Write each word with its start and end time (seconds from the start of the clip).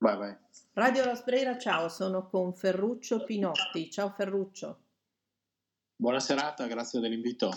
Vai, 0.00 0.16
vai. 0.16 0.34
Radio 0.72 1.04
Rosbrera, 1.04 1.58
ciao, 1.58 1.90
sono 1.90 2.26
con 2.26 2.54
Ferruccio 2.54 3.22
Pinotti. 3.22 3.90
Ciao 3.90 4.08
Ferruccio. 4.08 4.78
Buona 5.94 6.20
serata, 6.20 6.66
grazie 6.66 7.00
dell'invito. 7.00 7.50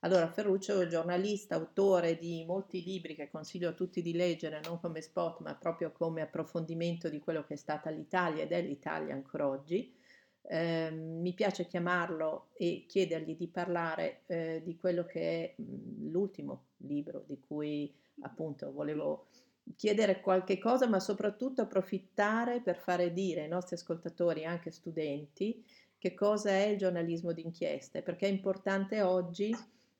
Allora, 0.00 0.28
Ferruccio 0.28 0.80
è 0.80 0.88
giornalista, 0.88 1.54
autore 1.54 2.18
di 2.18 2.44
molti 2.44 2.82
libri 2.82 3.14
che 3.14 3.30
consiglio 3.30 3.68
a 3.68 3.72
tutti 3.72 4.02
di 4.02 4.14
leggere, 4.14 4.60
non 4.64 4.80
come 4.80 5.00
spot, 5.00 5.42
ma 5.42 5.54
proprio 5.54 5.92
come 5.92 6.22
approfondimento 6.22 7.08
di 7.08 7.20
quello 7.20 7.44
che 7.44 7.54
è 7.54 7.56
stata 7.56 7.88
l'Italia 7.88 8.42
ed 8.42 8.50
è 8.50 8.60
l'Italia 8.60 9.14
ancora 9.14 9.46
oggi. 9.46 9.94
Eh, 10.42 10.90
mi 10.90 11.34
piace 11.34 11.68
chiamarlo 11.68 12.48
e 12.54 12.84
chiedergli 12.88 13.36
di 13.36 13.46
parlare 13.46 14.22
eh, 14.26 14.60
di 14.64 14.76
quello 14.76 15.04
che 15.04 15.20
è 15.20 15.62
mh, 15.62 16.10
l'ultimo 16.10 16.64
libro 16.78 17.22
di 17.24 17.38
cui 17.38 17.94
appunto 18.22 18.72
volevo 18.72 19.28
chiedere 19.74 20.20
qualche 20.20 20.58
cosa, 20.58 20.86
ma 20.86 21.00
soprattutto 21.00 21.62
approfittare 21.62 22.60
per 22.60 22.78
fare 22.78 23.12
dire 23.12 23.42
ai 23.42 23.48
nostri 23.48 23.74
ascoltatori, 23.74 24.44
anche 24.44 24.70
studenti, 24.70 25.64
che 25.98 26.14
cosa 26.14 26.50
è 26.50 26.66
il 26.66 26.78
giornalismo 26.78 27.32
d'inchiesta, 27.32 28.02
perché 28.02 28.26
è 28.26 28.30
importante 28.30 29.02
oggi 29.02 29.54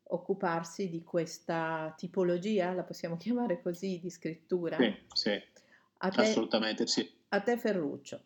occuparsi 0.09 0.89
di 0.89 1.03
questa 1.03 1.93
tipologia, 1.97 2.73
la 2.73 2.85
possiamo 2.85 3.17
chiamare 3.19 3.61
così, 3.61 3.99
di 4.01 4.11
scrittura. 4.11 4.77
Sì, 4.77 4.95
sì, 5.13 5.43
a 5.99 6.11
te, 6.11 6.21
assolutamente 6.21 6.87
sì. 6.87 7.11
A 7.29 7.41
te 7.41 7.59
Ferruccio. 7.59 8.23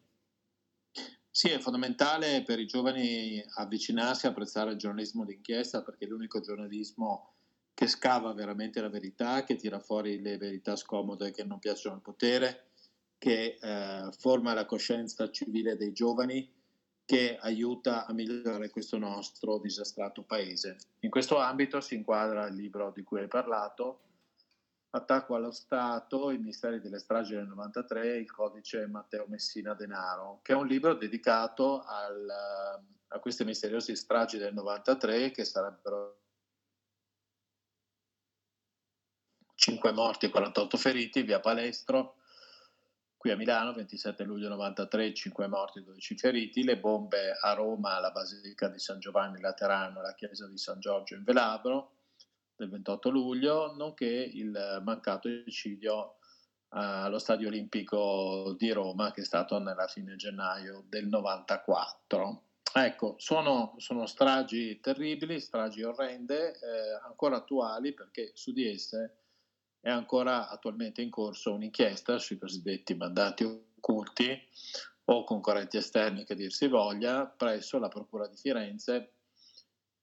Sì, 1.32 1.48
è 1.48 1.58
fondamentale 1.60 2.42
per 2.42 2.58
i 2.58 2.66
giovani 2.66 3.42
avvicinarsi 3.54 4.26
a 4.26 4.30
apprezzare 4.30 4.72
il 4.72 4.78
giornalismo 4.78 5.24
d'inchiesta 5.24 5.82
perché 5.82 6.04
è 6.04 6.08
l'unico 6.08 6.40
giornalismo 6.40 7.34
che 7.74 7.86
scava 7.86 8.32
veramente 8.32 8.80
la 8.80 8.88
verità, 8.88 9.44
che 9.44 9.56
tira 9.56 9.78
fuori 9.78 10.20
le 10.20 10.36
verità 10.36 10.76
scomode 10.76 11.30
che 11.30 11.44
non 11.44 11.58
piacciono 11.58 11.96
al 11.96 12.02
potere, 12.02 12.70
che 13.18 13.58
eh, 13.60 14.08
forma 14.18 14.54
la 14.54 14.66
coscienza 14.66 15.30
civile 15.30 15.76
dei 15.76 15.92
giovani, 15.92 16.50
che 17.04 17.36
aiuta 17.40 18.06
a 18.06 18.12
migliorare 18.12 18.70
questo 18.70 18.96
nostro 18.96 19.58
disastrato 19.58 20.22
paese. 20.22 20.76
In 21.00 21.10
questo 21.10 21.38
ambito 21.38 21.80
si 21.80 21.96
inquadra 21.96 22.46
il 22.46 22.54
libro 22.54 22.92
di 22.94 23.02
cui 23.02 23.20
hai 23.20 23.28
parlato, 23.28 24.02
Attacco 24.92 25.36
allo 25.36 25.52
Stato, 25.52 26.30
i 26.30 26.38
misteri 26.38 26.80
delle 26.80 26.98
stragi 26.98 27.34
del 27.34 27.46
93, 27.46 28.16
il 28.16 28.30
codice 28.30 28.88
Matteo 28.88 29.26
Messina 29.28 29.72
Denaro, 29.74 30.40
che 30.42 30.52
è 30.52 30.56
un 30.56 30.66
libro 30.66 30.94
dedicato 30.94 31.82
al, 31.82 32.28
a 33.06 33.18
queste 33.20 33.44
misteriose 33.44 33.94
stragi 33.94 34.36
del 34.38 34.52
93 34.52 35.30
che 35.30 35.44
sarebbero 35.44 36.19
5 39.60 39.92
morti 39.92 40.24
e 40.24 40.30
48 40.30 40.78
feriti, 40.78 41.20
via 41.20 41.38
Palestro, 41.38 42.16
qui 43.18 43.30
a 43.30 43.36
Milano, 43.36 43.74
27 43.74 44.24
luglio 44.24 44.48
93, 44.48 45.12
5 45.12 45.46
morti 45.48 45.80
e 45.80 45.82
12 45.82 46.16
feriti, 46.16 46.64
le 46.64 46.78
bombe 46.78 47.36
a 47.38 47.52
Roma 47.52 47.96
alla 47.96 48.10
Basilica 48.10 48.68
di 48.68 48.78
San 48.78 49.00
Giovanni 49.00 49.38
Laterano 49.38 49.98
e 49.98 50.00
alla 50.00 50.14
chiesa 50.14 50.46
di 50.46 50.56
San 50.56 50.80
Giorgio 50.80 51.14
in 51.14 51.24
Velabro 51.24 51.96
del 52.56 52.70
28 52.70 53.10
luglio, 53.10 53.74
nonché 53.76 54.06
il 54.06 54.80
mancato 54.82 55.28
eccidio 55.28 56.14
allo 56.68 57.18
Stadio 57.18 57.48
Olimpico 57.48 58.54
di 58.56 58.72
Roma 58.72 59.10
che 59.10 59.20
è 59.20 59.24
stato 59.24 59.58
nella 59.58 59.88
fine 59.88 60.16
gennaio 60.16 60.84
del 60.88 61.06
94. 61.06 62.44
Ecco, 62.72 63.16
sono, 63.18 63.74
sono 63.76 64.06
stragi 64.06 64.80
terribili, 64.80 65.38
stragi 65.38 65.82
orrende, 65.82 66.52
eh, 66.52 66.98
ancora 67.04 67.36
attuali 67.36 67.92
perché 67.92 68.30
su 68.32 68.52
di 68.52 68.66
esse 68.66 69.19
è 69.80 69.90
ancora 69.90 70.48
attualmente 70.48 71.02
in 71.02 71.10
corso 71.10 71.52
un'inchiesta 71.54 72.18
sui 72.18 72.38
cosiddetti 72.38 72.94
mandati 72.94 73.44
occulti 73.44 74.38
o 75.04 75.24
concorrenti 75.24 75.76
esterni 75.76 76.24
che 76.24 76.34
dir 76.34 76.52
si 76.52 76.68
voglia 76.68 77.26
presso 77.26 77.78
la 77.78 77.88
Procura 77.88 78.26
di 78.28 78.36
Firenze 78.36 79.14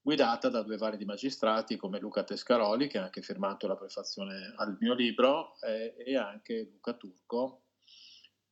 guidata 0.01 0.49
da 0.49 0.63
due 0.63 0.77
validi 0.77 1.05
magistrati 1.05 1.75
come 1.75 1.99
Luca 1.99 2.23
Tescaroli 2.23 2.87
che 2.87 2.97
ha 2.97 3.03
anche 3.03 3.21
firmato 3.21 3.67
la 3.67 3.75
prefazione 3.75 4.53
al 4.55 4.77
mio 4.79 4.93
libro 4.93 5.59
eh, 5.61 5.95
e 5.97 6.17
anche 6.17 6.69
Luca 6.71 6.93
Turco 6.93 7.63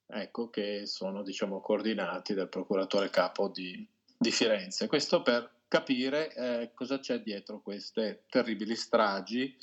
ecco, 0.07 0.49
che 0.49 0.85
sono 0.85 1.23
diciamo, 1.23 1.61
coordinati 1.61 2.33
dal 2.33 2.49
procuratore 2.49 3.09
capo 3.09 3.47
di, 3.47 3.87
di 4.17 4.31
Firenze. 4.31 4.87
Questo 4.87 5.21
per 5.21 5.51
capire 5.67 6.33
eh, 6.33 6.71
cosa 6.73 6.99
c'è 6.99 7.21
dietro 7.21 7.61
queste 7.61 8.25
terribili 8.29 8.75
stragi 8.75 9.55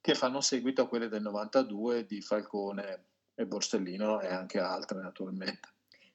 che 0.00 0.14
fanno 0.14 0.40
seguito 0.40 0.82
a 0.82 0.88
quelle 0.88 1.08
del 1.08 1.22
92 1.22 2.06
di 2.06 2.20
Falcone 2.20 3.04
e 3.34 3.46
Borsellino 3.46 4.20
e 4.20 4.28
anche 4.28 4.58
altre 4.58 5.00
naturalmente. 5.00 5.68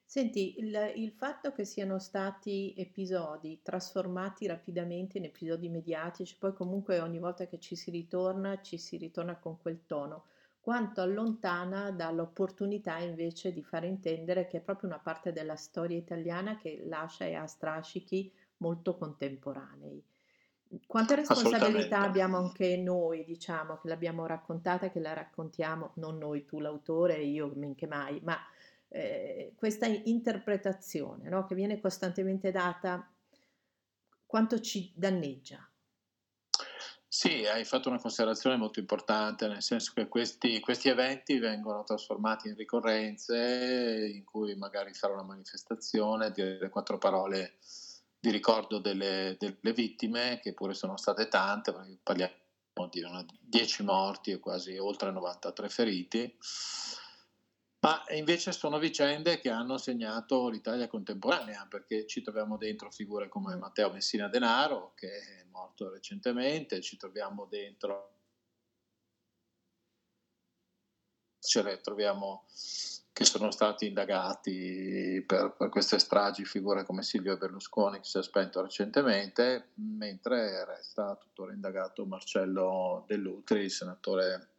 Senti, 0.04 0.58
il, 0.58 0.92
il, 0.94 1.10
fatto 1.10 1.52
che 1.52 1.64
siano 1.64 1.98
stati 1.98 2.72
episodi 2.76 3.60
trasformati 3.62 4.46
rapidamente 4.46 5.18
in 5.18 5.24
episodi 5.24 5.68
mediatici, 5.68 6.36
poi 6.38 6.54
comunque 6.54 7.00
ogni 7.00 7.18
volta 7.18 7.46
che 7.46 7.58
ci 7.58 7.74
si 7.74 7.90
ritorna, 7.90 8.60
ci 8.62 8.78
si 8.78 8.96
ritorna 8.96 9.36
con 9.36 9.60
quel 9.60 9.84
tono, 9.84 10.26
quanto 10.60 11.00
allontana 11.00 11.90
dall'opportunità 11.90 12.98
invece 12.98 13.52
di 13.52 13.64
far 13.64 13.84
intendere 13.84 14.46
che 14.46 14.58
è 14.58 14.60
proprio 14.60 14.88
una 14.88 15.00
parte 15.00 15.32
della 15.32 15.56
storia 15.56 15.96
italiana 15.96 16.56
che 16.56 16.82
lascia 16.86 17.24
e 17.24 17.34
ha 17.34 17.46
strascichi 17.46 18.32
molto 18.58 18.96
contemporanei. 18.96 20.02
Quanta 20.86 21.14
responsabilità 21.14 22.00
abbiamo 22.00 22.38
anche 22.38 22.76
noi, 22.76 23.24
diciamo, 23.24 23.78
che 23.78 23.88
l'abbiamo 23.88 24.26
raccontata, 24.26 24.90
che 24.90 25.00
la 25.00 25.12
raccontiamo, 25.12 25.92
non 25.96 26.18
noi, 26.18 26.44
tu 26.44 26.60
l'autore, 26.60 27.22
io 27.22 27.52
men 27.54 27.74
che 27.74 27.86
mai, 27.86 28.20
ma 28.22 28.36
eh, 28.88 29.52
questa 29.56 29.86
interpretazione 29.86 31.28
no, 31.28 31.44
che 31.44 31.54
viene 31.54 31.80
costantemente 31.80 32.50
data, 32.50 33.08
quanto 34.26 34.60
ci 34.60 34.92
danneggia? 34.94 35.68
Sì, 37.08 37.46
hai 37.46 37.64
fatto 37.64 37.88
una 37.88 38.00
considerazione 38.00 38.56
molto 38.56 38.80
importante, 38.80 39.46
nel 39.48 39.62
senso 39.62 39.92
che 39.94 40.06
questi, 40.06 40.60
questi 40.60 40.88
eventi 40.88 41.38
vengono 41.38 41.82
trasformati 41.84 42.48
in 42.48 42.56
ricorrenze 42.56 44.10
in 44.12 44.24
cui 44.24 44.54
magari 44.56 44.92
fare 44.92 45.14
una 45.14 45.22
manifestazione, 45.22 46.30
dire 46.32 46.68
quattro 46.68 46.98
parole 46.98 47.54
di 48.18 48.30
ricordo 48.30 48.78
delle, 48.78 49.36
delle, 49.38 49.72
vittime, 49.72 50.40
che 50.42 50.52
pure 50.54 50.74
sono 50.74 50.96
state 50.96 51.28
tante, 51.28 51.72
perché 51.72 51.98
parliamo 52.02 53.24
di 53.24 53.38
10 53.40 53.82
morti 53.84 54.30
e 54.32 54.38
quasi 54.38 54.76
oltre 54.76 55.10
93 55.10 55.68
feriti, 55.68 56.38
ma 57.80 58.02
invece 58.10 58.52
sono 58.52 58.78
vicende 58.78 59.38
che 59.38 59.48
hanno 59.48 59.78
segnato 59.78 60.48
l'Italia 60.48 60.88
contemporanea, 60.88 61.66
perché 61.68 62.06
ci 62.06 62.20
troviamo 62.22 62.56
dentro 62.56 62.90
figure 62.90 63.28
come 63.28 63.54
Matteo 63.56 63.92
Messina 63.92 64.28
Denaro, 64.28 64.92
che 64.94 65.08
è 65.08 65.44
morto 65.50 65.90
recentemente, 65.90 66.80
ci 66.80 66.96
troviamo 66.96 67.46
dentro, 67.46 68.15
ce 71.46 71.62
ne 71.62 71.80
troviamo 71.80 72.44
che 73.16 73.24
sono 73.24 73.50
stati 73.50 73.86
indagati 73.86 75.24
per, 75.26 75.54
per, 75.56 75.70
queste 75.70 75.98
stragi 75.98 76.44
figure 76.44 76.84
come 76.84 77.02
Silvio 77.02 77.38
Berlusconi 77.38 77.96
che 77.96 78.04
si 78.04 78.18
è 78.18 78.22
spento 78.22 78.60
recentemente, 78.60 79.70
mentre 79.76 80.66
resta 80.66 81.16
tuttora 81.16 81.54
indagato 81.54 82.04
Marcello 82.04 83.04
Dell'Utri, 83.06 83.70
senatore 83.70 84.50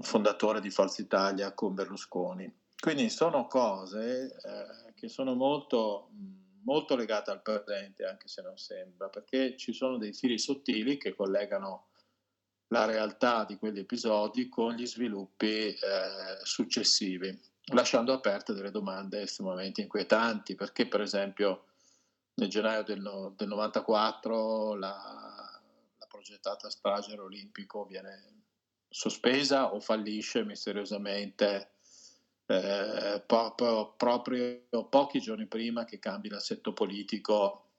fondatore 0.00 0.60
di 0.60 0.70
Forza 0.70 1.02
Italia 1.02 1.52
con 1.52 1.74
Berlusconi. 1.74 2.52
Quindi 2.78 3.10
sono 3.10 3.48
cose 3.48 4.26
eh, 4.26 4.92
che 4.94 5.08
sono 5.08 5.34
molto, 5.34 6.10
molto 6.62 6.94
legate 6.94 7.32
al 7.32 7.42
presente, 7.42 8.04
anche 8.04 8.28
se 8.28 8.42
non 8.42 8.56
sembra, 8.56 9.08
perché 9.08 9.56
ci 9.56 9.72
sono 9.72 9.98
dei 9.98 10.12
fili 10.12 10.38
sottili 10.38 10.96
che 10.96 11.14
collegano 11.14 11.88
la 12.70 12.84
realtà 12.84 13.44
di 13.44 13.56
quegli 13.56 13.78
episodi 13.78 14.48
con 14.48 14.74
gli 14.74 14.86
sviluppi 14.86 15.74
eh, 15.74 15.78
successivi, 16.42 17.36
lasciando 17.72 18.12
aperte 18.12 18.52
delle 18.52 18.70
domande 18.70 19.22
estremamente 19.22 19.80
inquietanti, 19.80 20.54
perché 20.54 20.86
per 20.86 21.00
esempio 21.00 21.66
nel 22.34 22.48
gennaio 22.48 22.82
del, 22.82 23.32
del 23.36 23.48
94 23.48 24.74
la, 24.74 25.60
la 25.98 26.06
progettata 26.06 26.70
strage 26.70 27.18
olimpico 27.18 27.84
viene 27.84 28.44
sospesa 28.88 29.72
o 29.72 29.80
fallisce 29.80 30.44
misteriosamente 30.44 31.72
eh, 32.46 33.22
proprio, 33.26 33.94
proprio 33.96 34.64
pochi 34.88 35.20
giorni 35.20 35.46
prima 35.46 35.84
che 35.84 35.98
cambi 35.98 36.28
l'assetto 36.28 36.72
politico 36.72 37.69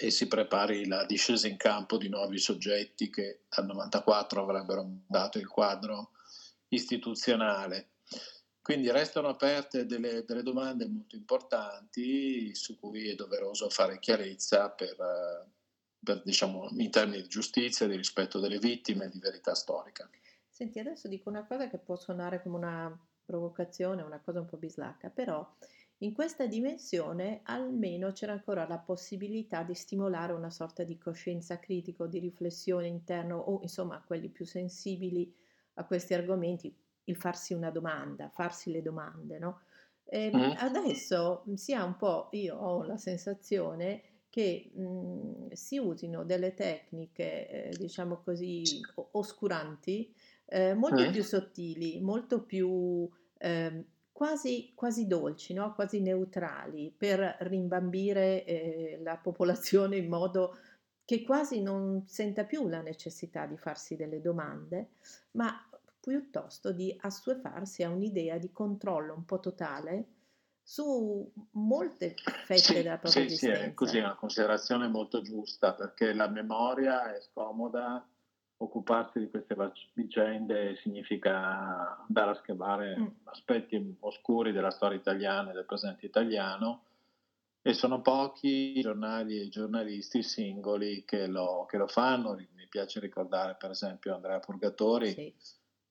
e 0.00 0.10
si 0.10 0.26
prepari 0.26 0.86
la 0.86 1.04
discesa 1.04 1.48
in 1.48 1.56
campo 1.56 1.96
di 1.96 2.08
nuovi 2.08 2.38
soggetti 2.38 3.10
che 3.10 3.42
dal 3.48 3.66
94 3.66 4.42
avrebbero 4.42 4.86
dato 5.06 5.38
il 5.38 5.46
quadro 5.46 6.12
istituzionale. 6.68 7.88
Quindi 8.62 8.90
restano 8.90 9.28
aperte 9.28 9.86
delle, 9.86 10.24
delle, 10.24 10.42
domande 10.42 10.86
molto 10.86 11.16
importanti 11.16 12.54
su 12.54 12.78
cui 12.78 13.08
è 13.08 13.14
doveroso 13.14 13.68
fare 13.68 13.98
chiarezza 13.98 14.70
per, 14.70 14.96
per, 16.02 16.22
diciamo, 16.22 16.68
in 16.76 16.90
termini 16.90 17.22
di 17.22 17.28
giustizia, 17.28 17.88
di 17.88 17.96
rispetto 17.96 18.38
delle 18.38 18.58
vittime, 18.58 19.10
di 19.10 19.18
verità 19.18 19.54
storica. 19.54 20.08
Senti, 20.48 20.78
adesso 20.78 21.08
dico 21.08 21.28
una 21.28 21.44
cosa 21.44 21.68
che 21.68 21.78
può 21.78 21.96
suonare 21.96 22.40
come 22.40 22.56
una 22.56 23.06
provocazione, 23.24 24.02
una 24.02 24.20
cosa 24.20 24.40
un 24.40 24.46
po' 24.46 24.58
bislacca, 24.58 25.08
però 25.10 25.56
in 26.02 26.12
questa 26.12 26.46
dimensione 26.46 27.40
almeno 27.44 28.10
c'era 28.12 28.32
ancora 28.32 28.66
la 28.66 28.78
possibilità 28.78 29.62
di 29.62 29.74
stimolare 29.74 30.32
una 30.32 30.50
sorta 30.50 30.82
di 30.84 30.98
coscienza 30.98 31.58
critica 31.58 32.02
o 32.04 32.06
di 32.08 32.18
riflessione 32.18 32.88
interna 32.88 33.36
o 33.36 33.60
insomma 33.62 34.02
quelli 34.04 34.28
più 34.30 34.44
sensibili 34.44 35.32
a 35.74 35.86
questi 35.86 36.14
argomenti, 36.14 36.76
il 37.04 37.16
farsi 37.16 37.54
una 37.54 37.70
domanda, 37.70 38.28
farsi 38.30 38.70
le 38.72 38.82
domande, 38.82 39.38
no? 39.38 39.60
E 40.04 40.34
Mm. 40.34 40.52
adesso 40.56 41.44
si 41.54 41.72
ha 41.72 41.84
un 41.84 41.96
po', 41.96 42.28
io 42.32 42.56
ho 42.56 42.82
la 42.84 42.96
sensazione 42.96 44.02
che 44.28 44.70
mh, 44.74 45.52
si 45.52 45.78
usino 45.78 46.24
delle 46.24 46.54
tecniche, 46.54 47.48
eh, 47.70 47.76
diciamo 47.76 48.20
così, 48.22 48.80
oscuranti, 49.12 50.12
eh, 50.46 50.74
molto 50.74 51.06
Mm. 51.06 51.08
più 51.08 51.22
sottili, 51.22 52.00
molto 52.00 52.44
più 52.44 53.08
ehm, 53.38 53.84
quasi, 54.12 54.72
quasi 54.74 55.06
dolci, 55.06 55.54
no? 55.54 55.74
Quasi 55.74 56.00
neutrali, 56.00 56.92
per 56.96 57.36
rimbambire 57.40 58.44
eh, 58.44 59.00
la 59.02 59.16
popolazione 59.16 59.96
in 59.96 60.08
modo 60.08 60.56
che 61.04 61.22
quasi 61.24 61.62
non 61.62 62.04
senta 62.06 62.44
più 62.44 62.68
la 62.68 62.80
necessità 62.80 63.46
di 63.46 63.56
farsi 63.58 63.96
delle 63.96 64.20
domande, 64.20 64.90
ma 65.32 65.68
piuttosto 66.00 66.72
di 66.72 66.96
assuefarsi 67.00 67.82
a 67.82 67.90
un'idea 67.90 68.38
di 68.38 68.50
controllo 68.52 69.14
un 69.14 69.24
po' 69.24 69.40
totale 69.40 70.06
su 70.62 71.30
molte 71.52 72.22
fette 72.44 72.72
Sì, 72.74 72.74
della 72.74 72.98
propria 72.98 73.24
sì, 73.26 73.28
sì, 73.28 73.48
è 73.48 73.74
così, 73.74 73.98
è 73.98 74.00
esistenza. 74.00 74.04
una 74.04 74.14
considerazione 74.14 74.88
molto 74.88 75.22
giusta 75.22 75.74
perché 75.74 76.12
la 76.12 76.28
memoria 76.28 77.14
è 77.14 77.20
scomoda, 77.20 78.06
occuparsi 78.62 79.18
di 79.18 79.28
queste 79.28 79.56
vicende 79.94 80.76
significa 80.76 81.98
andare 82.06 82.30
a 82.30 82.34
scavare 82.34 82.96
Mm, 82.98 83.06
aspetti 83.24 83.96
oscuri 84.00 84.52
della 84.52 84.70
storia 84.70 84.98
italiana 84.98 85.50
e 85.50 85.54
del 85.54 85.64
presente 85.64 86.06
italiano 86.06 86.84
e 87.62 87.74
sono 87.74 88.00
pochi 88.00 88.78
i 88.78 88.80
giornali 88.80 89.38
e 89.38 89.44
i 89.44 89.48
giornalisti 89.48 90.22
singoli 90.22 91.04
che 91.04 91.26
lo, 91.26 91.64
che 91.68 91.76
lo 91.76 91.86
fanno. 91.86 92.34
Mi 92.34 92.66
piace 92.68 92.98
ricordare 92.98 93.56
per 93.58 93.70
esempio 93.70 94.14
Andrea 94.14 94.40
Purgatori, 94.40 95.12
sì, 95.12 95.34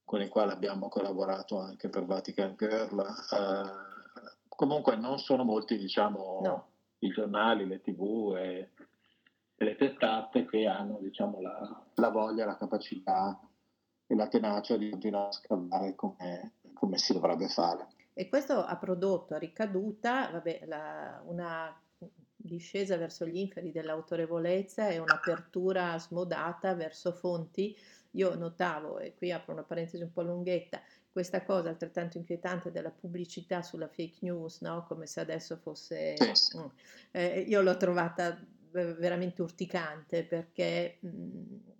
con 0.03 0.21
il 0.21 0.29
quale 0.29 0.51
abbiamo 0.51 0.89
collaborato 0.89 1.59
anche 1.59 1.87
per 1.87 2.05
Vatican 2.05 2.55
Girl. 2.57 2.99
Eh, 2.99 4.45
comunque 4.49 4.97
non 4.97 5.17
sono 5.17 5.43
molti, 5.43 5.77
diciamo, 5.77 6.39
no. 6.43 6.67
i 6.99 7.09
giornali, 7.09 7.65
le 7.65 7.81
tv 7.81 8.35
e, 8.37 8.69
e 9.61 9.63
le 9.63 9.75
testate 9.75 10.45
che 10.47 10.65
hanno 10.65 10.97
diciamo, 10.99 11.39
la, 11.39 11.85
la 11.93 12.09
voglia, 12.09 12.45
la 12.45 12.57
capacità 12.57 13.39
e 14.07 14.15
la 14.15 14.27
tenacia 14.27 14.75
di 14.75 14.89
continuare 14.89 15.27
a 15.27 15.31
scavare 15.31 15.95
come, 15.95 16.53
come 16.73 16.97
si 16.97 17.13
dovrebbe 17.13 17.47
fare. 17.47 17.87
E 18.13 18.27
questo 18.27 18.65
ha 18.65 18.75
prodotto 18.77 19.35
a 19.35 19.37
ricaduta, 19.37 20.31
vabbè, 20.31 20.63
la- 20.65 21.21
una 21.25 21.79
discesa 22.35 22.97
verso 22.97 23.27
gli 23.27 23.37
inferi 23.37 23.71
dell'autorevolezza 23.71 24.89
e 24.89 24.97
un'apertura 24.97 25.97
smodata 25.99 26.73
verso 26.73 27.11
fonti. 27.11 27.77
Io 28.13 28.33
notavo, 28.33 28.97
e 28.97 29.13
qui 29.13 29.31
apro 29.31 29.53
una 29.53 29.63
parentesi 29.63 30.01
un 30.01 30.11
po' 30.11 30.23
lunghetta, 30.23 30.81
questa 31.11 31.43
cosa 31.43 31.69
altrettanto 31.69 32.17
inquietante 32.17 32.71
della 32.71 32.89
pubblicità 32.89 33.61
sulla 33.61 33.87
fake 33.87 34.17
news, 34.21 34.61
no? 34.61 34.85
Come 34.87 35.05
se 35.05 35.19
adesso 35.19 35.55
fosse... 35.57 36.15
Sì. 36.33 36.57
Mm. 36.57 36.65
Eh, 37.11 37.39
io 37.41 37.61
l'ho 37.61 37.77
trovata 37.77 38.39
veramente 38.71 39.41
urticante 39.41 40.23
perché 40.23 40.97
mh, 41.01 41.71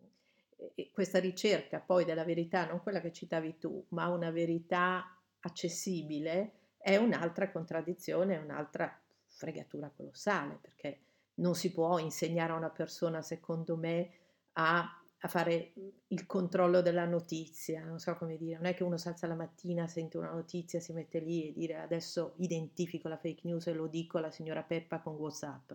e 0.76 0.92
questa 0.92 1.20
ricerca 1.20 1.80
poi 1.80 2.06
della 2.06 2.24
verità, 2.24 2.66
non 2.66 2.82
quella 2.82 3.02
che 3.02 3.12
citavi 3.12 3.58
tu, 3.58 3.84
ma 3.90 4.08
una 4.08 4.32
verità 4.32 5.18
accessibile, 5.40 6.54
è 6.78 6.96
un'altra 6.98 7.52
contraddizione, 7.52 8.36
è 8.36 8.42
un'altra 8.42 9.00
fregatura 9.26 9.92
colossale, 9.96 10.60
perché 10.62 11.00
non 11.36 11.56
si 11.56 11.72
può 11.72 11.98
insegnare 11.98 12.52
a 12.54 12.58
una 12.58 12.70
persona, 12.70 13.22
secondo 13.22 13.76
me, 13.76 14.10
a, 14.54 14.84
a 15.20 15.28
fare 15.28 15.74
il 16.08 16.26
controllo 16.26 16.82
della 16.82 17.06
notizia, 17.06 17.84
non 17.84 18.00
so 18.00 18.16
come 18.16 18.38
dire, 18.38 18.58
non 18.58 18.66
è 18.66 18.76
che 18.76 18.84
uno 18.84 18.98
si 18.98 19.08
alza 19.08 19.28
la 19.28 19.36
mattina, 19.36 19.88
sente 19.88 20.18
una 20.18 20.32
notizia, 20.32 20.80
si 20.80 20.94
mette 20.94 21.20
lì 21.20 21.48
e 21.48 21.54
dire 21.54 21.78
adesso 21.78 22.34
identifico 22.38 23.08
la 23.08 23.18
fake 23.18 23.42
news 23.46 23.68
e 23.68 23.74
lo 23.74 23.88
dico 23.88 24.18
alla 24.18 24.32
signora 24.32 24.62
Peppa 24.62 25.00
con 25.00 25.16
WhatsApp. 25.16 25.72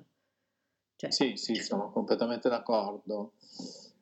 Cioè, 0.97 1.11
Sì, 1.11 1.37
sì, 1.37 1.55
sono 1.57 1.91
completamente 1.91 2.49
d'accordo. 2.49 3.35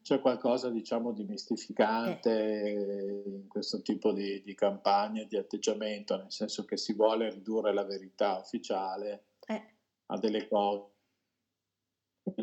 C'è 0.02 0.20
qualcosa, 0.20 0.68
diciamo, 0.70 1.12
di 1.12 1.24
mistificante 1.24 3.22
in 3.26 3.48
questo 3.48 3.80
tipo 3.82 4.12
di, 4.12 4.42
di 4.42 4.54
campagne, 4.54 5.26
di 5.26 5.36
atteggiamento, 5.36 6.16
nel 6.16 6.30
senso 6.30 6.64
che 6.64 6.76
si 6.76 6.92
vuole 6.92 7.30
ridurre 7.30 7.72
la 7.72 7.84
verità 7.84 8.38
ufficiale 8.38 9.24
eh, 9.46 9.74
a 10.06 10.18
delle 10.18 10.46
cose, 10.46 10.90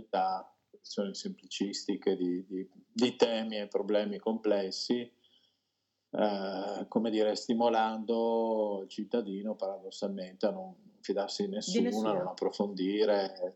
da 0.10 0.54
questioni 0.70 1.14
semplicistiche 1.14 2.16
di, 2.18 2.46
di- 2.46 2.70
di 2.92 3.16
temi 3.16 3.58
e 3.60 3.68
problemi 3.68 4.18
complessi, 4.18 5.00
eh, 6.14 6.86
come 6.88 7.10
dire, 7.12 7.36
stimolando 7.36 8.82
il 8.84 8.90
cittadino 8.90 9.56
paradossalmente 9.56 10.48
a 10.48 10.52
non 10.52 10.76
fidarsi 11.00 11.44
di 11.44 11.50
di 11.50 11.54
nessuno, 11.56 11.80
a 11.80 11.82
non 11.84 11.92
nessuno. 11.94 12.30
approfondire. 12.32 13.56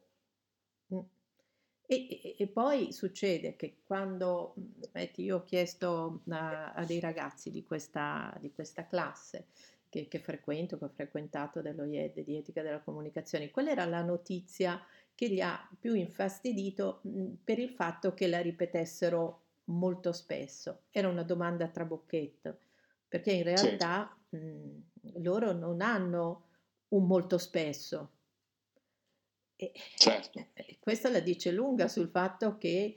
E, 1.87 2.35
e- 2.37 2.47
poi 2.47 2.91
succede 2.91 3.55
che 3.55 3.77
quando, 3.85 4.55
mm, 4.59 4.63
metti, 4.93 5.23
io 5.23 5.37
ho 5.37 5.43
chiesto 5.43 6.21
a, 6.29 6.73
a 6.73 6.83
dei 6.85 6.99
ragazzi 6.99 7.51
di 7.51 7.63
questa, 7.63 8.35
di 8.39 8.51
questa 8.53 8.87
classe 8.87 9.47
che, 9.89 10.07
che 10.07 10.19
frequento, 10.19 10.77
che 10.77 10.85
ho 10.85 10.89
frequentato 10.89 11.61
dello 11.61 11.85
IED 11.85 12.23
di 12.23 12.37
etica 12.37 12.61
della 12.61 12.79
comunicazione, 12.81 13.51
qual 13.51 13.67
era 13.67 13.85
la 13.85 14.01
notizia 14.01 14.81
che 15.13 15.27
li 15.27 15.41
ha 15.41 15.69
più 15.79 15.93
infastidito 15.93 17.01
mm, 17.07 17.33
per 17.43 17.59
il 17.59 17.69
fatto 17.69 18.13
che 18.13 18.27
la 18.27 18.41
ripetessero 18.41 19.41
molto 19.65 20.11
spesso. 20.11 20.83
Era 20.91 21.07
una 21.07 21.23
domanda 21.23 21.65
a 21.65 21.69
trabocchetto, 21.69 22.57
perché 23.07 23.31
in 23.31 23.43
Sì, 23.55 23.67
realtà 23.67 24.15
mm, 24.35 24.77
loro 25.21 25.51
non 25.53 25.81
hanno 25.81 26.43
un 26.89 27.05
molto 27.07 27.37
spesso. 27.37 28.09
E, 29.55 29.71
certo. 29.97 30.47
questo 30.79 31.09
la 31.09 31.19
dice 31.19 31.51
lunga 31.51 31.87
sul 31.87 32.09
fatto 32.09 32.57
che 32.57 32.95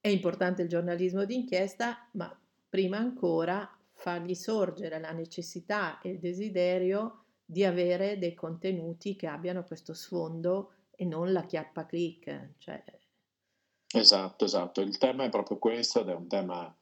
è 0.00 0.08
importante 0.08 0.62
il 0.62 0.68
giornalismo 0.68 1.24
d'inchiesta, 1.24 2.08
ma 2.12 2.38
prima 2.68 2.96
ancora 2.96 3.68
fargli 3.92 4.34
sorgere 4.34 4.98
la 4.98 5.12
necessità 5.12 6.00
e 6.00 6.10
il 6.10 6.18
desiderio 6.18 7.24
di 7.44 7.64
avere 7.64 8.18
dei 8.18 8.34
contenuti 8.34 9.16
che 9.16 9.26
abbiano 9.26 9.64
questo 9.64 9.92
sfondo 9.92 10.72
e 10.92 11.04
non 11.04 11.32
la 11.32 11.44
chiappa 11.44 11.84
click. 11.84 12.52
Cioè, 12.58 12.82
Esatto, 13.92 14.44
esatto. 14.44 14.80
Il 14.80 14.98
tema 14.98 15.24
è 15.24 15.30
proprio 15.30 15.58
questo 15.58 16.00
ed 16.00 16.08
è 16.08 16.14
un 16.14 16.28
tema, 16.28 16.74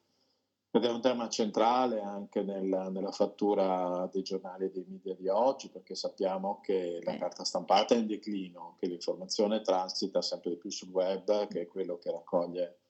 ed 0.71 0.85
è 0.85 0.91
un 0.91 1.01
tema 1.01 1.29
centrale 1.29 2.01
anche 2.01 2.43
nel- 2.43 2.89
nella 2.91 3.11
fattura 3.11 4.09
dei 4.13 4.23
giornali 4.23 4.67
e 4.67 4.71
dei 4.71 4.85
media 4.87 5.15
di 5.15 5.29
oggi, 5.29 5.71
perché 5.71 5.95
sappiamo 5.95 6.61
che 6.61 7.01
la 7.03 7.17
carta 7.17 7.45
stampata 7.45 7.95
è 7.95 7.99
in 7.99 8.07
declino, 8.07 8.77
che 8.79 8.87
l'informazione 8.87 9.63
transita 9.63 10.21
sempre 10.21 10.51
di 10.51 10.57
più 10.57 10.71
sul 10.71 10.91
web, 10.91 11.47
che 11.49 11.63
è 11.63 11.67
quello 11.67 11.99
che 11.99 12.11
raccoglie 12.11 12.81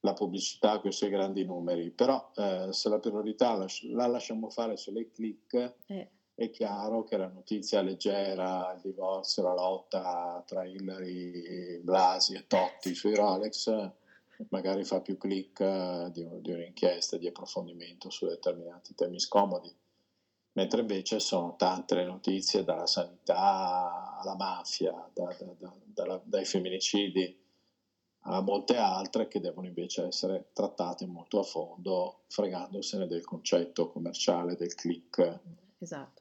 la 0.00 0.14
pubblicità 0.14 0.80
con 0.80 0.88
i 0.88 0.94
suoi 0.94 1.10
grandi 1.10 1.44
numeri. 1.44 1.90
Però 1.90 2.30
eh, 2.36 2.68
se 2.70 2.88
la 2.88 2.98
priorità 2.98 3.54
las- 3.54 3.82
la 3.90 4.06
lasciamo 4.06 4.48
fare 4.48 4.78
sulle 4.78 5.10
click, 5.10 5.74
eh, 5.86 6.10
è 6.34 6.48
chiaro 6.48 7.04
che 7.04 7.18
la 7.18 7.28
notizia 7.28 7.82
leggera, 7.82 8.72
il 8.72 8.80
divorzio, 8.80 9.42
la 9.42 9.52
lotta 9.52 10.42
tra 10.46 10.64
Hillary, 10.64 11.80
Blasi 11.80 12.34
e 12.34 12.46
Totti 12.46 12.94
sui 12.94 13.14
Rolex 13.14 13.90
magari 14.48 14.84
fa 14.84 15.00
più 15.00 15.16
click 15.16 15.60
eh, 15.60 16.10
di, 16.12 16.26
di 16.40 16.52
un'inchiesta 16.52 17.16
di 17.16 17.26
approfondimento 17.26 18.10
su 18.10 18.26
determinati 18.26 18.94
temi 18.94 19.20
scomodi, 19.20 19.74
mentre 20.52 20.80
invece 20.80 21.20
sono 21.20 21.54
tante 21.56 21.94
le 21.94 22.04
notizie 22.04 22.64
dalla 22.64 22.86
sanità 22.86 24.18
alla 24.18 24.34
mafia, 24.36 24.92
da- 25.12 25.36
da- 25.56 25.74
da- 25.84 26.20
dai 26.24 26.44
femminicidi 26.44 27.36
a 28.24 28.42
molte 28.42 28.76
altre 28.76 29.28
che 29.28 29.40
devono 29.40 29.66
invece 29.66 30.04
essere 30.04 30.48
trattate 30.52 31.06
molto 31.06 31.38
a 31.38 31.42
fondo, 31.42 32.20
fregandosene 32.28 33.06
del 33.06 33.24
concetto 33.24 33.88
commerciale 33.88 34.56
del 34.56 34.74
click. 34.74 35.40
esatto. 35.78 36.19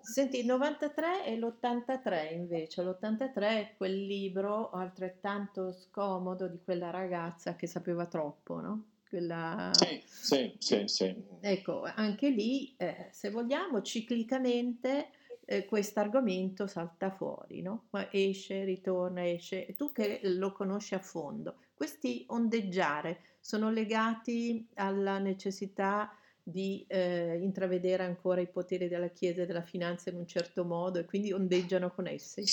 Senti, 0.00 0.40
il 0.40 0.46
93 0.46 1.24
e 1.24 1.36
l'83 1.36 2.32
invece, 2.32 2.82
l'83 2.82 3.40
è 3.40 3.74
quel 3.76 4.04
libro 4.04 4.70
altrettanto 4.70 5.72
scomodo 5.72 6.48
di 6.48 6.60
quella 6.62 6.90
ragazza 6.90 7.56
che 7.56 7.66
sapeva 7.66 8.06
troppo, 8.06 8.60
no? 8.60 8.84
Quella... 9.08 9.70
Sì, 9.72 10.02
sì, 10.06 10.54
sì, 10.58 10.82
sì. 10.86 11.14
Ecco, 11.40 11.82
anche 11.82 12.30
lì, 12.30 12.74
eh, 12.76 13.08
se 13.12 13.30
vogliamo, 13.30 13.82
ciclicamente 13.82 15.10
eh, 15.44 15.64
questo 15.66 16.00
argomento 16.00 16.66
salta 16.66 17.10
fuori, 17.10 17.62
no? 17.62 17.84
Esce, 18.10 18.64
ritorna, 18.64 19.26
esce. 19.28 19.74
Tu 19.76 19.92
che 19.92 20.20
lo 20.22 20.52
conosci 20.52 20.94
a 20.94 20.98
fondo, 20.98 21.56
questi 21.74 22.24
ondeggiare 22.28 23.20
sono 23.40 23.70
legati 23.70 24.66
alla 24.74 25.18
necessità 25.18 26.10
di 26.46 26.84
eh, 26.86 27.38
intravedere 27.40 28.04
ancora 28.04 28.42
i 28.42 28.46
poteri 28.46 28.86
della 28.86 29.08
Chiesa 29.08 29.42
e 29.42 29.46
della 29.46 29.62
finanza 29.62 30.10
in 30.10 30.16
un 30.16 30.26
certo 30.26 30.64
modo 30.64 30.98
e 30.98 31.06
quindi 31.06 31.32
ondeggiano 31.32 31.90
con 31.90 32.06
essi? 32.06 32.44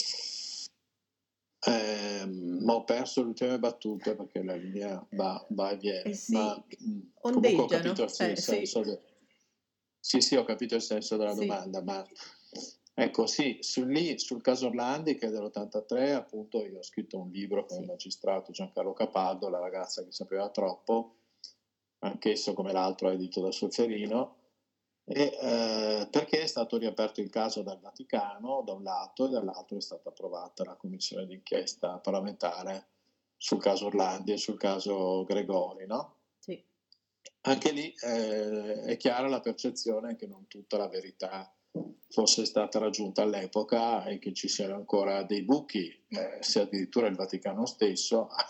Eh, 1.64 2.26
ma 2.26 2.74
ho 2.74 2.84
perso 2.86 3.22
le 3.22 3.28
ultime 3.28 3.60
battute 3.60 4.16
perché 4.16 4.42
la 4.42 4.56
linea 4.56 5.06
va, 5.12 5.46
va 5.50 5.72
e 5.72 5.78
viene. 5.78 6.04
Eh 6.04 6.14
sì, 6.14 6.34
ma 6.34 6.66
comunque 7.14 7.54
ho 7.56 7.66
capito 7.66 8.04
il, 8.04 8.08
eh, 8.08 8.36
senso. 8.36 8.84
Sì. 8.84 8.90
De... 8.90 9.00
sì, 10.00 10.22
sì, 10.22 10.36
ho 10.38 10.46
capito 10.46 10.76
il 10.76 10.82
senso 10.82 11.18
della 11.18 11.34
sì. 11.34 11.46
domanda, 11.46 11.84
ma 11.84 12.04
ecco 12.94 13.28
sì, 13.28 13.58
su 13.60 13.86
lì, 13.86 14.18
sul 14.18 14.42
caso 14.42 14.68
Orlandi 14.68 15.16
che 15.16 15.28
è 15.28 15.30
dell'83, 15.30 16.14
appunto 16.14 16.66
io 16.66 16.80
ho 16.80 16.84
scritto 16.84 17.20
un 17.20 17.30
libro 17.30 17.66
con 17.66 17.76
sì. 17.76 17.84
il 17.84 17.90
magistrato 17.90 18.52
Giancarlo 18.54 18.94
Capaldo, 18.94 19.50
la 19.50 19.60
ragazza 19.60 20.04
che 20.04 20.12
sapeva 20.12 20.50
troppo, 20.50 21.18
anch'esso 22.02 22.54
come 22.54 22.72
l'altro 22.72 23.10
edito 23.10 23.42
da 23.42 23.52
Solferino, 23.52 24.36
e, 25.04 25.38
eh, 25.42 26.08
perché 26.10 26.42
è 26.42 26.48
stato 26.48 26.78
riaperto 26.78 27.22
il 27.22 27.30
caso 27.30 27.64
dal 27.64 27.80
Vaticano 27.80 28.64
da 28.66 28.74
un 28.74 28.84
lato 28.84 29.26
e 29.26 29.30
dall'altro 29.30 29.78
è 29.78 29.82
stata 29.82 30.10
approvata 30.10 30.64
la 30.64 30.76
commissione 30.76 31.26
d'inchiesta 31.26 31.98
parlamentare 31.98 32.88
sul 33.36 33.60
caso 33.60 33.88
Orlandi 33.88 34.34
e 34.34 34.38
sul 34.38 34.58
caso 34.58 35.24
Gregori, 35.24 35.88
no? 35.88 36.18
Sì. 36.38 36.64
Anche 37.42 37.72
lì 37.72 37.94
eh, 38.04 38.82
è 38.84 38.98
chiara 38.98 39.28
la 39.28 39.40
percezione 39.40 40.16
che 40.16 40.28
non 40.28 40.48
tutta 40.48 40.78
la 40.78 40.88
verità 40.88 41.52
fosse 42.10 42.46
stata 42.46 42.78
raggiunta 42.78 43.24
all'epoca 43.24 44.04
e 44.06 44.20
che 44.20 44.34
ci 44.34 44.48
siano 44.48 44.76
ancora 44.76 45.24
dei 45.24 45.44
buchi, 45.44 45.88
eh, 46.10 46.38
se 46.42 46.62
addirittura 46.62 47.08
il 47.08 47.16
Vaticano 47.16 47.66
stesso 47.66 48.28
ha 48.28 48.46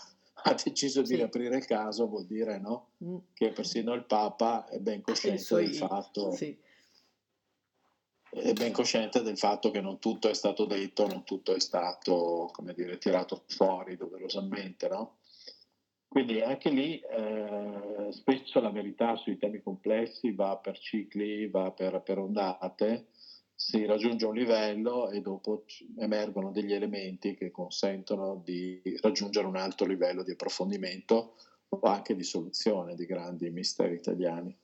deciso 0.62 1.02
di 1.02 1.16
riaprire 1.16 1.56
il 1.56 1.64
caso, 1.64 2.08
vuol 2.08 2.26
dire 2.26 2.58
no? 2.58 2.90
mm. 3.04 3.16
che 3.34 3.50
persino 3.50 3.92
il 3.94 4.04
Papa 4.04 4.66
è 4.66 4.78
ben 4.78 5.00
cosciente 5.00 5.38
suoi, 5.38 5.66
del 5.66 5.74
fatto. 5.74 6.32
Sì. 6.32 6.58
È 8.30 8.52
ben 8.54 8.72
cosciente 8.72 9.22
del 9.22 9.36
fatto 9.36 9.70
che 9.70 9.80
non 9.80 9.98
tutto 9.98 10.28
è 10.28 10.34
stato 10.34 10.64
detto, 10.64 11.06
non 11.06 11.22
tutto 11.22 11.54
è 11.54 11.60
stato, 11.60 12.48
come 12.52 12.72
dire, 12.72 12.96
tirato 12.96 13.44
fuori 13.46 13.96
doverosamente, 13.96 14.88
no? 14.88 15.18
Quindi 16.08 16.42
anche 16.42 16.68
lì 16.68 16.98
eh, 16.98 18.08
spesso 18.10 18.60
la 18.60 18.70
verità 18.70 19.16
sui 19.16 19.38
temi 19.38 19.62
complessi 19.62 20.32
va 20.32 20.58
per 20.58 20.78
cicli, 20.78 21.48
va 21.48 21.70
per, 21.70 22.02
per 22.02 22.18
ondate, 22.18 23.06
si 23.54 23.84
raggiunge 23.84 24.26
un 24.26 24.34
livello 24.34 25.10
e 25.10 25.20
dopo 25.20 25.64
emergono 25.98 26.50
degli 26.50 26.72
elementi 26.72 27.34
che 27.34 27.50
consentono 27.50 28.42
di 28.44 28.82
raggiungere 29.00 29.46
un 29.46 29.56
alto 29.56 29.84
livello 29.84 30.22
di 30.22 30.32
approfondimento 30.32 31.36
o 31.68 31.80
anche 31.80 32.14
di 32.14 32.24
soluzione 32.24 32.94
di 32.94 33.06
grandi 33.06 33.50
misteri 33.50 33.94
italiani. 33.94 34.56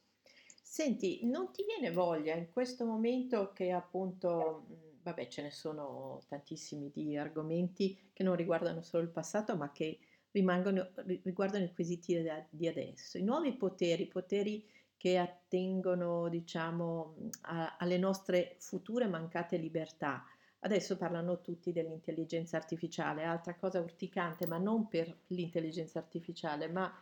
Senti, 0.62 1.20
non 1.24 1.50
ti 1.50 1.64
viene 1.64 1.92
voglia 1.92 2.34
in 2.34 2.50
questo 2.52 2.84
momento 2.84 3.52
che 3.52 3.70
appunto, 3.70 4.66
vabbè, 5.02 5.26
ce 5.28 5.42
ne 5.42 5.50
sono 5.50 6.20
tantissimi 6.28 6.90
di 6.92 7.16
argomenti 7.16 8.10
che 8.12 8.22
non 8.22 8.36
riguardano 8.36 8.82
solo 8.82 9.02
il 9.02 9.08
passato, 9.08 9.56
ma 9.56 9.72
che 9.72 9.98
rimangono, 10.30 10.90
riguardano 11.22 11.64
i 11.64 11.72
quesiti 11.72 12.22
di 12.50 12.68
adesso. 12.68 13.16
I 13.16 13.22
nuovi 13.22 13.54
poteri, 13.54 14.06
poteri 14.06 14.64
che 14.98 15.16
attengono, 15.16 16.28
diciamo, 16.28 17.14
a, 17.42 17.76
alle 17.78 17.96
nostre 17.96 18.56
future 18.58 19.06
mancate 19.06 19.56
libertà. 19.56 20.24
Adesso 20.60 20.98
parlano 20.98 21.40
tutti 21.40 21.72
dell'intelligenza 21.72 22.56
artificiale, 22.56 23.22
altra 23.24 23.54
cosa 23.54 23.80
urticante, 23.80 24.46
ma 24.48 24.58
non 24.58 24.88
per 24.88 25.20
l'intelligenza 25.28 26.00
artificiale, 26.00 26.68
ma 26.68 26.92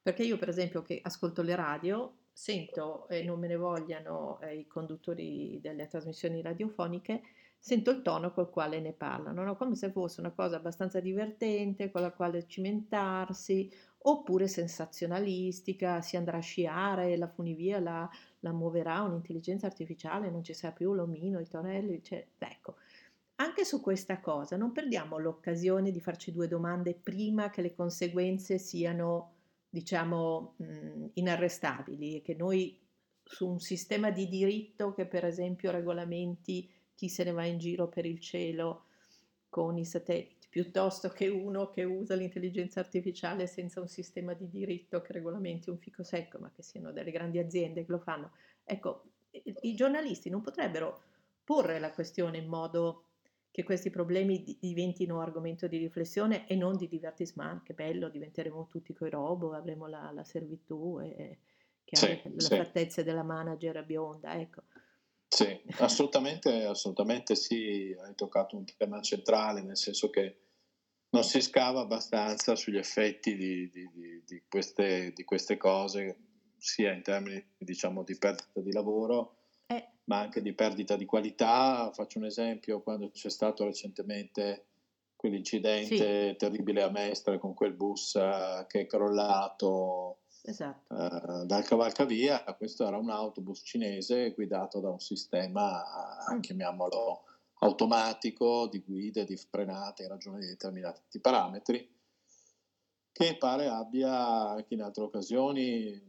perché 0.00 0.24
io 0.24 0.38
per 0.38 0.48
esempio 0.48 0.80
che 0.80 1.00
ascolto 1.02 1.42
le 1.42 1.54
radio, 1.54 2.14
sento, 2.32 3.06
e 3.08 3.22
non 3.22 3.38
me 3.38 3.46
ne 3.46 3.56
vogliano 3.56 4.40
eh, 4.40 4.56
i 4.56 4.66
conduttori 4.66 5.60
delle 5.60 5.86
trasmissioni 5.86 6.40
radiofoniche, 6.40 7.20
sento 7.58 7.90
il 7.90 8.00
tono 8.00 8.32
col 8.32 8.48
quale 8.48 8.80
ne 8.80 8.92
parlano, 8.92 9.42
no? 9.42 9.56
come 9.56 9.74
se 9.74 9.90
fosse 9.90 10.20
una 10.20 10.30
cosa 10.30 10.56
abbastanza 10.56 11.00
divertente, 11.00 11.90
con 11.90 12.00
la 12.00 12.12
quale 12.12 12.46
cimentarsi, 12.46 13.70
oppure 14.00 14.46
sensazionalistica, 14.46 16.00
si 16.00 16.16
andrà 16.16 16.38
a 16.38 16.40
sciare, 16.40 17.16
la 17.16 17.28
funivia 17.28 17.80
la, 17.80 18.08
la 18.40 18.52
muoverà 18.52 19.02
un'intelligenza 19.02 19.66
artificiale, 19.66 20.30
non 20.30 20.42
ci 20.42 20.54
sarà 20.54 20.72
più 20.72 20.94
l'omino, 20.94 21.40
i 21.40 21.48
tonelli, 21.48 22.02
cioè, 22.02 22.26
ecco. 22.38 22.76
Anche 23.40 23.64
su 23.64 23.80
questa 23.80 24.20
cosa 24.20 24.56
non 24.56 24.72
perdiamo 24.72 25.18
l'occasione 25.18 25.92
di 25.92 26.00
farci 26.00 26.32
due 26.32 26.48
domande 26.48 26.94
prima 26.94 27.50
che 27.50 27.62
le 27.62 27.74
conseguenze 27.74 28.58
siano, 28.58 29.34
diciamo, 29.68 30.54
mh, 30.56 31.04
inarrestabili, 31.14 32.20
che 32.22 32.34
noi 32.34 32.80
su 33.22 33.46
un 33.48 33.60
sistema 33.60 34.10
di 34.10 34.26
diritto 34.26 34.92
che 34.92 35.06
per 35.06 35.24
esempio 35.24 35.70
regolamenti 35.70 36.68
chi 36.94 37.08
se 37.08 37.24
ne 37.24 37.32
va 37.32 37.44
in 37.44 37.58
giro 37.58 37.88
per 37.88 38.06
il 38.06 38.18
cielo 38.18 38.86
con 39.48 39.76
i 39.78 39.84
satelliti, 39.84 40.37
piuttosto 40.48 41.10
che 41.10 41.28
uno 41.28 41.68
che 41.68 41.84
usa 41.84 42.14
l'intelligenza 42.14 42.80
artificiale 42.80 43.46
senza 43.46 43.80
un 43.80 43.88
sistema 43.88 44.32
di 44.32 44.48
diritto 44.48 45.02
che 45.02 45.12
regolamenti 45.12 45.70
un 45.70 45.78
fico 45.78 46.02
secco, 46.02 46.38
ma 46.38 46.50
che 46.50 46.62
siano 46.62 46.92
delle 46.92 47.10
grandi 47.10 47.38
aziende 47.38 47.84
che 47.84 47.92
lo 47.92 47.98
fanno. 47.98 48.32
Ecco, 48.64 49.04
i 49.30 49.74
giornalisti 49.74 50.30
non 50.30 50.40
potrebbero 50.40 51.02
porre 51.44 51.78
la 51.78 51.92
questione 51.92 52.38
in 52.38 52.48
modo 52.48 53.04
che 53.50 53.62
questi 53.62 53.90
problemi 53.90 54.56
diventino 54.60 55.20
argomento 55.20 55.66
di 55.66 55.78
riflessione 55.78 56.46
e 56.46 56.54
non 56.54 56.76
di 56.76 56.88
divertissement, 56.88 57.62
che 57.62 57.74
bello, 57.74 58.08
diventeremo 58.08 58.66
tutti 58.68 58.94
coi 58.94 59.10
robot, 59.10 59.54
avremo 59.54 59.86
la, 59.86 60.10
la 60.12 60.24
servitù 60.24 61.00
e, 61.00 61.38
che 61.84 61.96
sì, 61.96 62.20
le 62.24 62.40
sì. 62.40 62.56
fattezze 62.56 63.02
della 63.02 63.22
manager 63.22 63.84
bionda, 63.84 64.38
ecco. 64.38 64.62
Sì, 65.28 65.60
assolutamente, 65.78 66.64
assolutamente 66.64 67.36
sì, 67.36 67.94
hai 68.02 68.14
toccato 68.14 68.56
un 68.56 68.64
tema 68.76 69.00
centrale, 69.02 69.62
nel 69.62 69.76
senso 69.76 70.08
che 70.08 70.38
non 71.10 71.22
si 71.22 71.40
scava 71.40 71.80
abbastanza 71.80 72.56
sugli 72.56 72.78
effetti 72.78 73.36
di, 73.36 73.70
di, 73.70 73.90
di, 73.92 74.22
di 74.26 74.42
queste, 74.48 75.12
queste, 75.24 75.56
cose, 75.56 76.16
sia 76.56 76.92
in 76.92 77.02
termini 77.02 77.42
diciamo, 77.58 78.02
di 78.02 78.16
perdita 78.16 78.60
di 78.60 78.72
lavoro, 78.72 79.36
eh. 79.66 79.92
ma 80.04 80.18
anche 80.18 80.40
di 80.42 80.54
perdita 80.54 80.96
di 80.96 81.04
qualità. 81.04 81.90
Faccio 81.92 82.18
un 82.18 82.24
esempio, 82.24 82.82
quando 82.82 83.10
c'è 83.10 83.30
stato 83.30 83.64
recentemente 83.64 84.66
quell'incidente 85.14 86.30
sì. 86.30 86.36
terribile 86.36 86.82
a 86.82 86.90
Mestre 86.90 87.38
con 87.38 87.52
quel 87.52 87.74
bus 87.74 88.14
uh, 88.14 88.66
che 88.66 88.82
è 88.82 88.86
crollato 88.86 90.20
esatto. 90.48 90.94
uh, 90.94 91.44
dal 91.44 91.64
cavalcavia, 91.64 92.42
questo 92.56 92.86
era 92.86 92.96
un 92.96 93.10
autobus 93.10 93.62
cinese 93.64 94.32
guidato 94.32 94.80
da 94.80 94.90
un 94.90 95.00
sistema, 95.00 95.82
mm. 96.32 96.40
chiamiamolo 96.40 97.24
automatico, 97.60 98.68
di 98.68 98.80
guida, 98.80 99.24
di 99.24 99.36
frenate 99.36 100.04
in 100.04 100.08
ragione 100.08 100.38
di 100.40 100.46
determinati 100.46 101.20
parametri, 101.20 101.96
che 103.12 103.36
pare 103.36 103.66
abbia 103.66 104.50
anche 104.50 104.74
in 104.74 104.82
altre 104.82 105.04
occasioni 105.04 106.06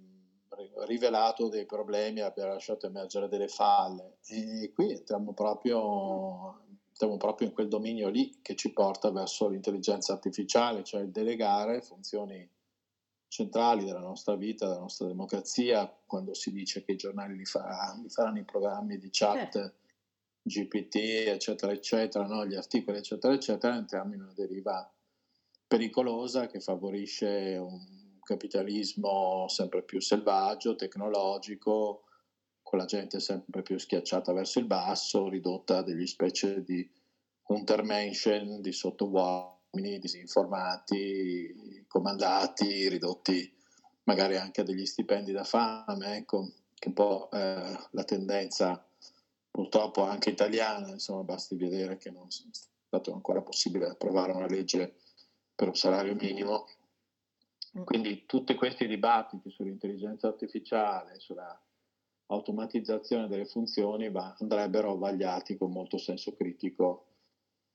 rivelato 0.86 1.48
dei 1.48 1.65
problemi, 1.65 2.22
abbia 2.22 2.48
lasciato 2.48 2.86
emergere 2.86 3.27
delle 3.27 3.48
falle. 3.48 4.17
E 4.27 4.72
qui 4.74 4.91
entriamo 4.91 5.34
proprio, 5.34 6.65
entriamo 6.89 7.17
proprio 7.17 7.48
in 7.48 7.53
quel 7.53 7.67
dominio 7.67 8.10
lì 8.10 8.39
che 8.41 8.55
ci 8.55 8.72
porta 8.72 9.12
verso 9.12 9.48
l'intelligenza 9.48 10.13
artificiale, 10.13 10.84
cioè 10.84 11.01
il 11.01 11.12
delegare 11.12 11.81
funzioni 11.81 12.48
centrali 13.30 13.86
della 13.86 14.00
nostra 14.00 14.36
vita, 14.36 14.68
della 14.68 14.80
nostra 14.80 15.06
democrazia, 15.08 15.88
quando 16.06 16.34
si 16.34 16.52
dice 16.52 16.84
che 16.84 16.94
i 16.94 16.98
giornali 16.98 17.38
li, 17.38 17.46
farà, 17.46 17.98
li 18.02 18.10
faranno 18.10 18.40
i 18.40 18.44
programmi 18.44 18.98
di 18.98 19.10
chat 19.12 19.52
certo. 19.52 19.74
GPT, 20.42 20.96
eccetera, 21.28 21.72
eccetera, 21.72 22.26
no? 22.26 22.46
gli 22.46 22.56
articoli, 22.56 22.98
eccetera, 22.98 23.34
eccetera, 23.34 23.76
entriamo 23.76 24.16
in 24.16 24.22
una 24.24 24.34
deriva 24.34 24.92
pericolosa 25.68 26.48
che 26.48 26.60
favorisce 26.60 27.56
un 27.60 28.20
capitalismo 28.24 29.48
sempre 29.48 29.84
più 29.84 30.02
selvaggio, 30.02 30.76
tecnologico, 30.76 32.06
con 32.64 32.80
la 32.80 32.86
gente 32.86 33.20
sempre 33.20 33.62
più 33.62 33.78
schiacciata 33.78 34.34
verso 34.34 34.58
il 34.58 34.66
basso, 34.66 35.30
ridotta 35.30 35.78
a 35.78 35.84
degli 35.84 36.08
specie 36.08 36.64
di 36.64 36.88
Untermenschen, 37.44 38.62
di 38.62 38.72
sottovuoto 38.72 39.59
disinformati, 39.72 41.86
comandati, 41.88 42.90
ridotti 42.90 43.58
magari 44.04 44.38
anche 44.38 44.62
a 44.62 44.64
degli 44.64 44.86
stipendi 44.86 45.32
da 45.32 45.44
fame, 45.44 46.18
ecco, 46.18 46.52
che 46.74 46.88
un 46.88 46.94
po' 46.96 47.30
eh, 47.32 47.78
la 47.92 48.04
tendenza 48.04 48.84
purtroppo 49.52 50.04
anche 50.04 50.32
italiana, 50.32 50.90
insomma 50.90 51.24
basti 51.24 51.56
vedere 51.56 51.98
che 51.98 52.10
non 52.10 52.28
è 52.28 52.58
stato 52.88 53.14
ancora 53.14 53.42
possibile 53.42 53.88
approvare 53.88 54.32
una 54.32 54.48
legge 54.48 54.96
per 55.54 55.68
un 55.68 55.76
salario 55.76 56.16
minimo. 56.16 56.68
Mm. 57.78 57.84
Quindi 57.84 58.26
tutti 58.26 58.56
questi 58.56 58.88
dibattiti 58.88 59.52
sull'intelligenza 59.52 60.28
artificiale, 60.28 61.20
sulla 61.20 61.62
automatizzazione 62.28 63.28
delle 63.28 63.46
funzioni 63.46 64.10
va, 64.10 64.36
andrebbero 64.40 64.98
vagliati 64.98 65.58
con 65.58 65.72
molto 65.72 65.98
senso 65.98 66.36
critico 66.36 67.09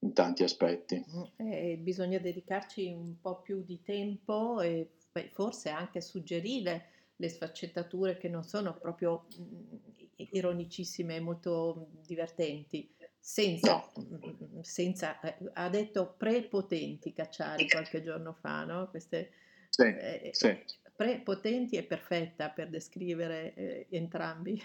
in 0.00 0.12
tanti 0.12 0.42
aspetti. 0.42 1.02
Eh, 1.36 1.78
bisogna 1.80 2.18
dedicarci 2.18 2.92
un 2.92 3.20
po' 3.20 3.40
più 3.40 3.62
di 3.62 3.80
tempo 3.82 4.60
e 4.60 4.90
forse 5.32 5.70
anche 5.70 6.00
suggerire 6.00 6.88
le 7.16 7.28
sfaccettature 7.28 8.16
che 8.18 8.28
non 8.28 8.42
sono 8.42 8.76
proprio 8.76 9.26
mm, 9.38 9.76
ironicissime, 10.16 11.20
molto 11.20 11.88
divertenti, 12.06 12.92
senza, 13.18 13.90
no. 13.94 14.62
senza 14.62 15.20
eh, 15.20 15.36
ha 15.54 15.68
detto 15.68 16.14
prepotenti 16.16 17.12
Cacciari 17.12 17.68
qualche 17.68 18.02
giorno 18.02 18.34
fa, 18.34 18.64
no? 18.64 18.88
Queste, 18.90 19.30
sì, 19.70 19.82
eh, 19.82 20.30
sì. 20.32 20.56
Prepotenti 20.94 21.76
è 21.76 21.84
perfetta 21.84 22.50
per 22.50 22.68
descrivere 22.68 23.54
eh, 23.54 23.86
entrambi 23.90 24.60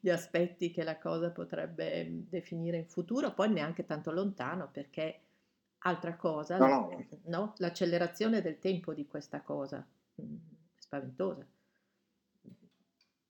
gli 0.00 0.10
aspetti 0.10 0.70
che 0.70 0.84
la 0.84 0.98
cosa 0.98 1.30
potrebbe 1.30 2.04
mm, 2.04 2.20
definire 2.28 2.76
in 2.76 2.86
futuro, 2.86 3.32
poi 3.32 3.50
neanche 3.50 3.84
tanto 3.84 4.10
lontano 4.10 4.70
perché 4.70 5.20
altra 5.78 6.16
cosa, 6.16 6.56
no, 6.56 6.66
no. 6.66 7.06
no? 7.24 7.54
l'accelerazione 7.58 8.40
del 8.40 8.58
tempo 8.58 8.94
di 8.94 9.06
questa 9.06 9.42
cosa, 9.42 9.84
mm, 10.20 10.36
spaventosa. 10.78 11.46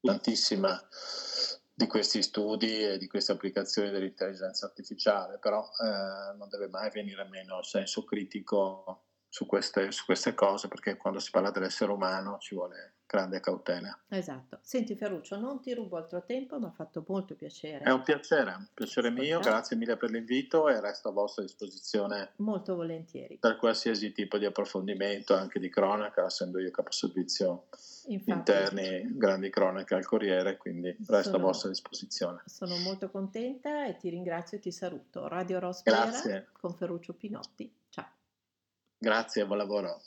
Tantissima 0.01 0.81
di 1.75 1.87
questi 1.87 2.23
studi 2.23 2.83
e 2.83 2.99
di 2.99 3.07
queste 3.07 3.33
applicazioni 3.33 3.91
dell'intelligenza 3.91 4.67
artificiale, 4.67 5.39
però 5.39 5.69
eh, 5.81 6.37
non 6.37 6.49
deve 6.49 6.69
mai 6.69 6.91
venire 6.91 7.25
meno 7.25 7.59
il 7.59 7.65
senso 7.65 8.05
critico 8.05 9.05
su 9.29 9.47
queste, 9.47 9.93
su 9.93 10.05
queste 10.05 10.35
cose, 10.35 10.69
perché 10.69 10.97
quando 10.97 11.21
si 11.21 11.31
parla 11.31 11.51
dell'essere 11.51 11.93
umano 11.93 12.39
ci 12.39 12.55
vuole 12.55 12.98
grande 13.09 13.41
cautela. 13.41 13.99
Esatto. 14.09 14.59
Senti 14.61 14.95
Ferruccio, 14.95 15.39
non 15.39 15.63
ti 15.63 15.73
rubo 15.73 15.97
altro 15.97 16.23
tempo, 16.25 16.59
mi 16.59 16.67
ha 16.67 16.71
fatto 16.71 17.03
molto 17.09 17.35
piacere. 17.35 17.83
È 17.83 17.91
un 17.91 18.03
piacere, 18.03 18.51
un 18.51 18.67
piacere 18.75 19.11
mio, 19.11 19.41
grazie 19.41 19.77
mille 19.77 19.97
per 19.97 20.11
l'invito 20.11 20.69
e 20.69 20.79
resto 20.79 21.09
a 21.09 21.13
vostra 21.13 21.43
disposizione. 21.43 22.33
Molto 22.37 22.77
volentieri. 22.77 23.39
Per 23.39 23.57
qualsiasi 23.57 24.13
tipo 24.13 24.37
di 24.37 24.45
approfondimento, 24.45 25.35
anche 25.35 25.59
di 25.59 25.71
cronaca, 25.71 26.27
essendo 26.27 26.59
io 26.59 26.71
caposervizio 26.71 27.69
Infatti, 28.09 28.31
interni, 28.31 29.17
grandi 29.17 29.49
cronache 29.49 29.95
al 29.95 30.05
Corriere, 30.05 30.59
quindi 30.59 30.95
resto 31.07 31.31
sono, 31.31 31.37
a 31.37 31.47
vostra 31.47 31.71
disposizione. 31.71 32.43
Sono 32.45 32.77
molto 32.77 33.11
contenta 33.11 33.87
e 33.87 33.97
ti 33.97 34.11
ringrazio 34.11 34.59
e 34.59 34.61
ti 34.61 34.71
saluto. 34.71 35.27
Radio 35.29 35.59
Rospera 35.61 36.11
con 36.53 36.75
Ferruccio 36.75 37.15
Pinotti. 37.15 37.75
Ciao. 37.89 38.07
Grazie, 38.99 39.47
buon 39.47 39.59
lavoro. 39.59 40.03